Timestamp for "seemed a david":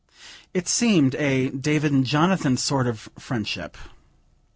0.67-1.91